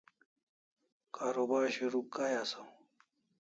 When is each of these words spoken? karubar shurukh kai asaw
karubar 1.15 1.63
shurukh 1.75 2.09
kai 2.15 2.33
asaw 2.41 2.69